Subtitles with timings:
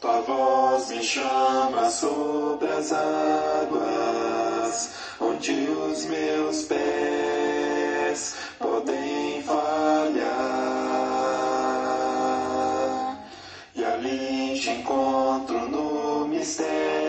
[0.00, 10.24] Tua voz me chama sobre as águas, onde os meus pés podem falhar.
[13.74, 17.03] E ali te encontro no mistério,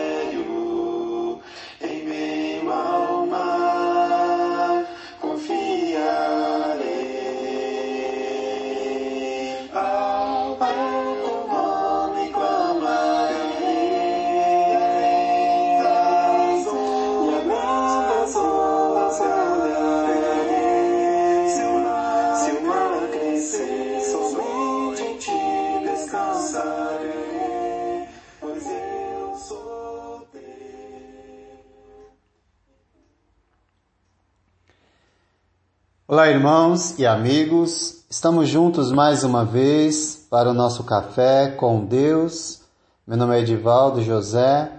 [36.08, 38.04] Olá, irmãos e amigos.
[38.08, 42.60] Estamos juntos mais uma vez para o nosso café com Deus.
[43.04, 44.70] Meu nome é Edivaldo José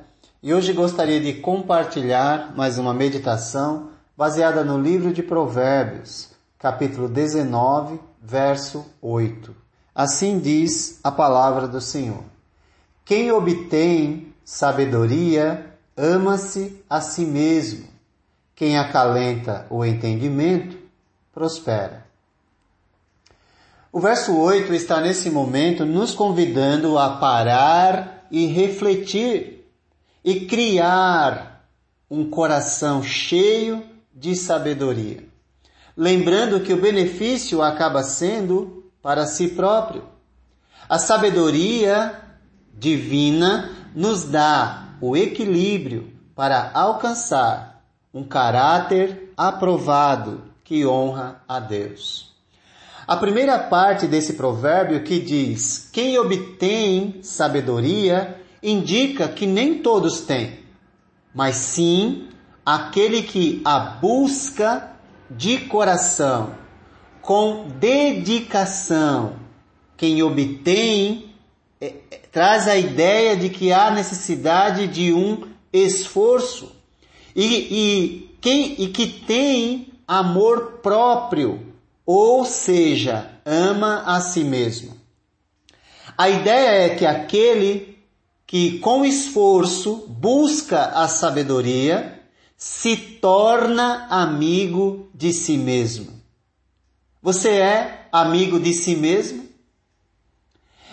[0.41, 7.99] e hoje gostaria de compartilhar mais uma meditação baseada no livro de Provérbios, capítulo 19,
[8.21, 9.53] verso 8.
[9.93, 12.23] Assim diz a palavra do Senhor:
[13.03, 17.85] Quem obtém sabedoria ama-se a si mesmo.
[18.55, 20.86] Quem acalenta o entendimento
[21.37, 22.03] prospera.
[23.91, 29.69] O verso 8 está nesse momento nos convidando a parar e refletir
[30.25, 31.63] e criar
[32.09, 35.25] um coração cheio de sabedoria.
[35.95, 40.05] Lembrando que o benefício acaba sendo para si próprio.
[40.89, 42.19] A sabedoria
[42.73, 52.35] divina nos dá o equilíbrio para alcançar um caráter aprovado que honra a Deus.
[53.07, 60.59] A primeira parte desse provérbio que diz: Quem obtém sabedoria indica que nem todos têm,
[61.33, 62.27] mas sim
[62.65, 64.91] aquele que a busca
[65.31, 66.53] de coração,
[67.21, 69.37] com dedicação.
[69.95, 71.33] Quem obtém
[71.79, 76.75] é, é, traz a ideia de que há necessidade de um esforço
[77.33, 81.73] e, e, quem, e que tem amor próprio,
[82.05, 84.95] ou seja, ama a si mesmo.
[86.17, 87.99] A ideia é que aquele
[88.45, 92.21] que com esforço busca a sabedoria
[92.55, 96.13] se torna amigo de si mesmo.
[97.21, 99.45] Você é amigo de si mesmo?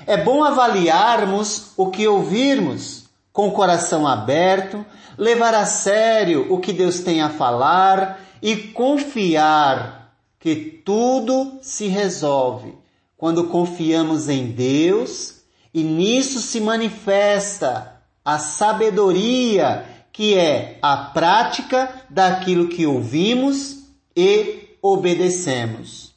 [0.07, 4.85] É bom avaliarmos o que ouvirmos com o coração aberto,
[5.17, 12.75] levar a sério o que Deus tem a falar e confiar que tudo se resolve
[13.17, 15.37] quando confiamos em Deus
[15.73, 23.79] e nisso se manifesta a sabedoria que é a prática daquilo que ouvimos
[24.15, 26.13] e obedecemos.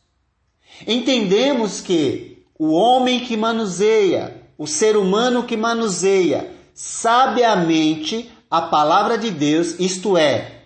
[0.85, 9.31] Entendemos que o homem que manuseia, o ser humano que manuseia sabiamente a palavra de
[9.31, 10.56] Deus, isto é,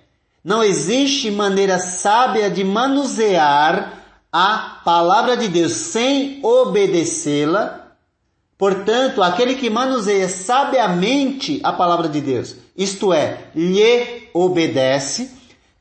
[0.44, 7.96] não existe maneira sábia de manusear a palavra de Deus sem obedecê-la.
[8.57, 15.31] Portanto, aquele que manuseia sabiamente a palavra de Deus, isto é, lhe obedece,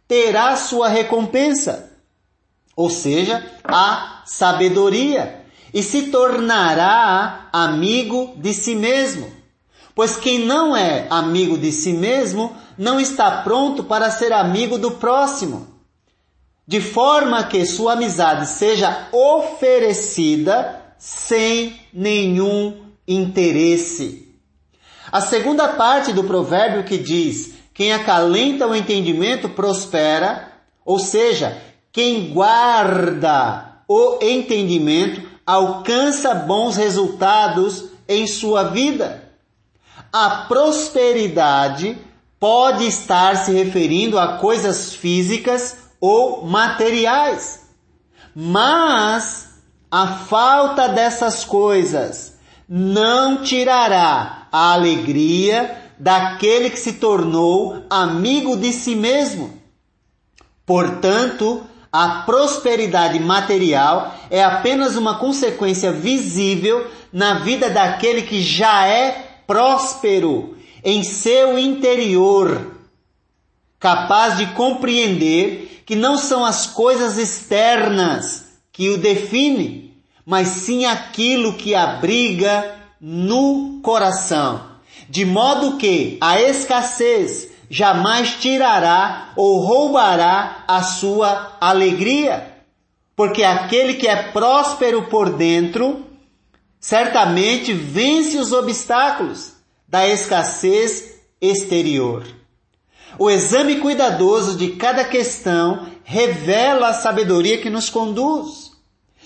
[0.08, 1.92] terá sua recompensa,
[2.74, 9.39] ou seja, a sabedoria, e se tornará amigo de si mesmo.
[10.00, 14.92] Pois quem não é amigo de si mesmo não está pronto para ser amigo do
[14.92, 15.68] próximo.
[16.66, 24.34] De forma que sua amizade seja oferecida sem nenhum interesse.
[25.12, 30.50] A segunda parte do provérbio que diz: quem acalenta o entendimento prospera,
[30.82, 31.60] ou seja,
[31.92, 39.28] quem guarda o entendimento alcança bons resultados em sua vida.
[40.12, 41.96] A prosperidade
[42.38, 47.68] pode estar se referindo a coisas físicas ou materiais,
[48.34, 49.50] mas
[49.90, 52.34] a falta dessas coisas
[52.68, 59.60] não tirará a alegria daquele que se tornou amigo de si mesmo.
[60.64, 69.29] Portanto, a prosperidade material é apenas uma consequência visível na vida daquele que já é
[69.50, 72.70] próspero em seu interior,
[73.80, 79.92] capaz de compreender que não são as coisas externas que o definem,
[80.24, 84.66] mas sim aquilo que abriga no coração,
[85.08, 92.54] de modo que a escassez jamais tirará ou roubará a sua alegria.
[93.16, 96.06] Porque aquele que é próspero por dentro,
[96.80, 99.52] certamente vence os obstáculos
[99.86, 102.26] da escassez exterior.
[103.18, 108.70] O exame cuidadoso de cada questão revela a sabedoria que nos conduz.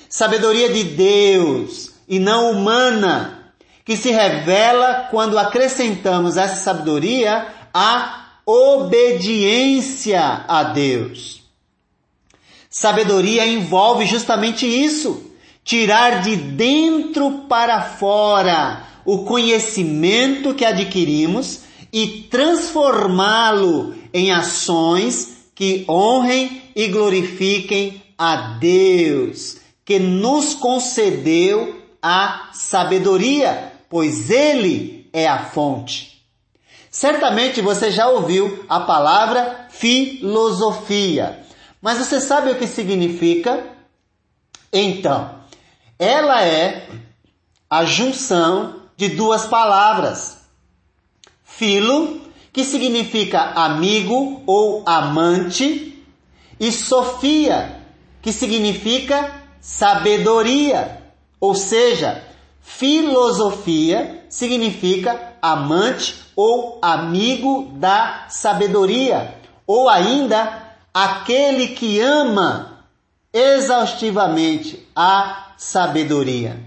[0.08, 3.52] Sabedoria de Deus e não humana,
[3.84, 11.42] que se revela quando acrescentamos essa sabedoria à obediência a Deus.
[12.70, 15.30] Sabedoria envolve justamente isso,
[15.64, 21.60] tirar de dentro para fora o conhecimento que adquirimos
[21.92, 33.72] e transformá-lo em ações que honrem e glorifiquem a Deus, que nos concedeu a sabedoria,
[33.88, 36.22] pois Ele é a fonte.
[36.90, 41.40] Certamente você já ouviu a palavra filosofia,
[41.80, 43.64] mas você sabe o que significa?
[44.72, 45.43] Então,
[45.98, 46.88] ela é
[47.68, 50.38] a junção de duas palavras.
[51.44, 52.20] Filo,
[52.52, 56.04] que significa amigo ou amante,
[56.58, 57.80] e Sofia,
[58.22, 61.02] que significa sabedoria.
[61.40, 62.22] Ou seja,
[62.60, 69.34] filosofia significa amante ou amigo da sabedoria,
[69.66, 70.62] ou ainda
[70.92, 72.73] aquele que ama
[73.34, 76.60] exaustivamente a sabedoria.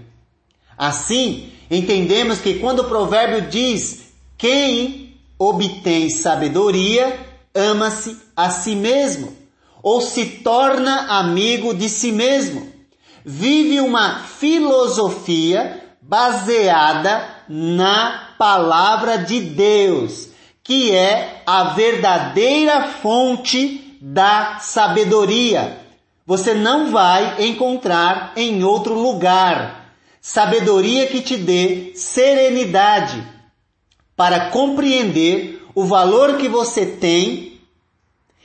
[0.76, 7.18] Assim, entendemos que quando o provérbio diz quem obtém sabedoria,
[7.54, 9.34] ama-se a si mesmo,
[9.82, 12.70] ou se torna amigo de si mesmo.
[13.24, 20.28] Vive uma filosofia baseada na palavra de Deus,
[20.62, 25.87] que é a verdadeira fonte da sabedoria.
[26.28, 33.26] Você não vai encontrar em outro lugar sabedoria que te dê serenidade
[34.14, 37.58] para compreender o valor que você tem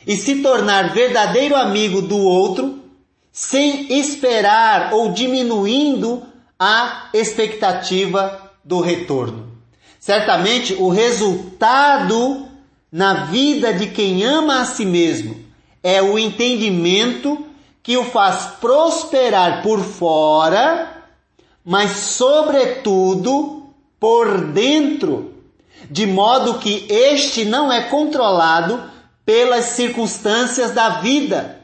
[0.08, 2.80] e se tornar verdadeiro amigo do outro,
[3.34, 6.24] sem esperar ou diminuindo
[6.58, 9.58] a expectativa do retorno.
[10.00, 12.48] Certamente o resultado
[12.90, 15.36] na vida de quem ama a si mesmo
[15.84, 17.50] é o entendimento
[17.84, 21.04] que o faz prosperar por fora,
[21.64, 23.68] mas sobretudo
[24.00, 25.34] por dentro
[25.90, 28.82] de modo que este não é controlado
[29.26, 31.60] pelas circunstâncias da vida,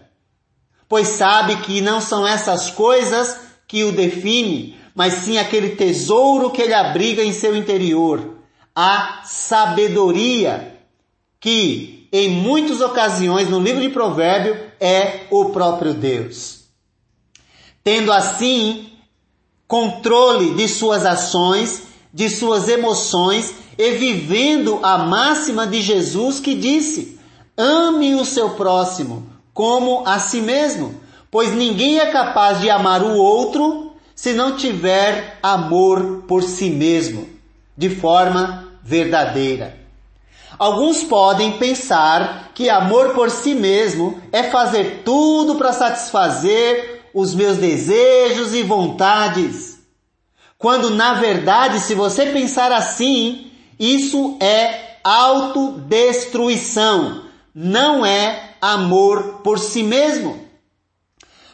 [0.87, 6.61] pois sabe que não são essas coisas que o definem, mas sim aquele tesouro que
[6.61, 8.37] ele abriga em seu interior,
[8.75, 10.77] a sabedoria,
[11.39, 16.59] que em muitas ocasiões no livro de Provérbio é o próprio Deus.
[17.83, 18.91] Tendo assim
[19.67, 21.83] controle de suas ações,
[22.13, 27.19] de suas emoções e vivendo a máxima de Jesus que disse:
[27.57, 30.95] ame o seu próximo como a si mesmo,
[31.29, 37.27] pois ninguém é capaz de amar o outro se não tiver amor por si mesmo,
[37.77, 39.78] de forma verdadeira.
[40.59, 47.55] Alguns podem pensar que amor por si mesmo é fazer tudo para satisfazer os meus
[47.57, 49.79] desejos e vontades.
[50.57, 53.49] Quando na verdade, se você pensar assim,
[53.79, 57.23] isso é autodestruição,
[57.55, 60.45] não é amor por si mesmo.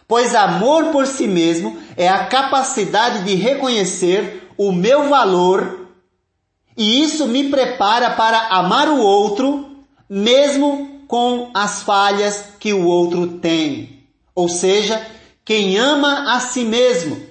[0.08, 5.85] Pois amor por si mesmo é a capacidade de reconhecer o meu valor
[6.78, 9.66] e isso me prepara para amar o outro,
[10.10, 14.04] mesmo com as falhas que o outro tem.
[14.34, 15.02] Ou seja,
[15.44, 17.22] quem ama a si mesmo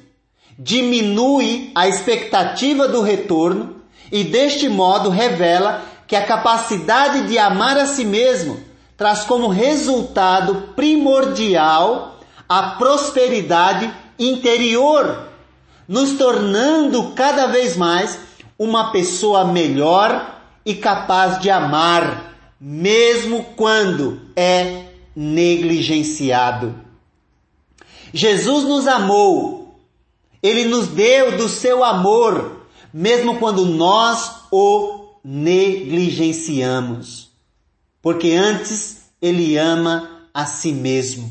[0.58, 7.86] diminui a expectativa do retorno e deste modo revela que a capacidade de amar a
[7.86, 8.60] si mesmo
[8.96, 15.28] traz como resultado primordial a prosperidade interior,
[15.88, 18.18] nos tornando cada vez mais
[18.58, 24.84] uma pessoa melhor e capaz de amar, mesmo quando é
[25.14, 26.74] negligenciado.
[28.12, 29.78] Jesus nos amou,
[30.42, 37.32] ele nos deu do seu amor mesmo quando nós o negligenciamos,
[38.00, 41.28] porque antes ele ama a si mesmo.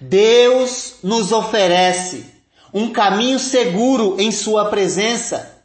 [0.00, 2.24] Deus nos oferece
[2.72, 5.55] um caminho seguro em Sua presença,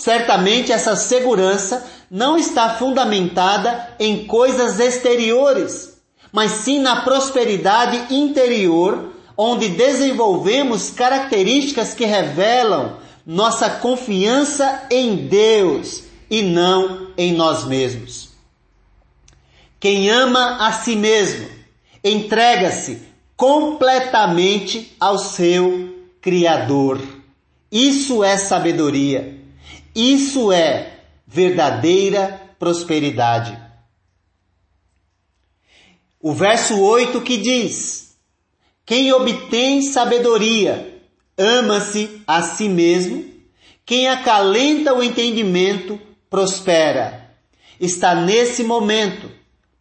[0.00, 6.00] Certamente essa segurança não está fundamentada em coisas exteriores,
[6.32, 16.40] mas sim na prosperidade interior, onde desenvolvemos características que revelam nossa confiança em Deus e
[16.40, 18.30] não em nós mesmos.
[19.78, 21.46] Quem ama a si mesmo
[22.02, 23.02] entrega-se
[23.36, 27.02] completamente ao seu Criador.
[27.70, 29.39] Isso é sabedoria.
[29.94, 33.56] Isso é verdadeira prosperidade.
[36.20, 38.16] O verso 8 que diz:
[38.84, 41.02] Quem obtém sabedoria
[41.36, 43.24] ama-se a si mesmo,
[43.86, 47.30] quem acalenta o entendimento prospera.
[47.80, 49.30] Está nesse momento,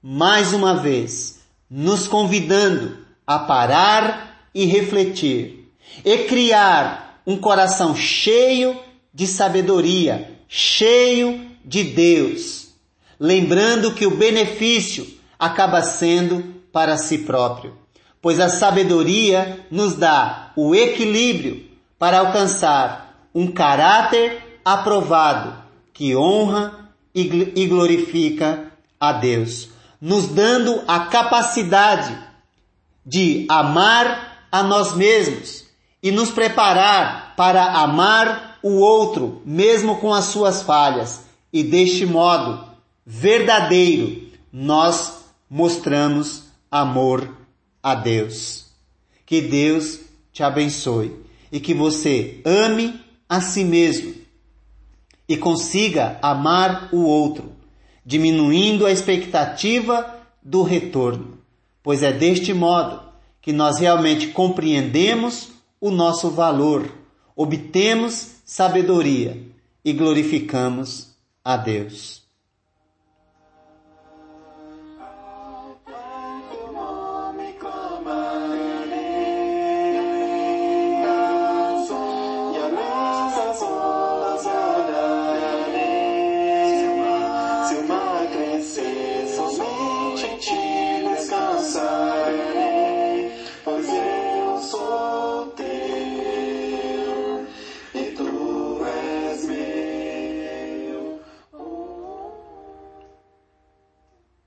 [0.02, 1.40] mais uma vez,
[1.70, 5.72] nos convidando a parar e refletir
[6.06, 8.80] e criar um coração cheio
[9.14, 12.70] de sabedoria, cheio de Deus,
[13.20, 17.78] lembrando que o benefício acaba sendo para si próprio,
[18.22, 25.64] pois a sabedoria nos dá o equilíbrio para alcançar um caráter aprovado
[25.94, 32.18] que honra e glorifica a Deus, nos dando a capacidade
[33.06, 35.66] de amar a nós mesmos
[36.02, 41.22] e nos preparar para amar o outro, mesmo com as suas falhas.
[41.52, 42.68] E deste modo
[43.06, 47.36] verdadeiro, nós mostramos amor
[47.82, 48.66] a Deus.
[49.26, 50.00] Que Deus
[50.32, 51.16] te abençoe
[51.52, 54.14] e que você ame a si mesmo
[55.28, 57.52] e consiga amar o outro,
[58.04, 61.38] diminuindo a expectativa do retorno,
[61.84, 63.02] pois é deste modo
[63.42, 65.50] que nós realmente compreendemos
[65.80, 66.92] o nosso valor,
[67.42, 69.42] obtemos sabedoria
[69.86, 72.19] e glorificamos a Deus.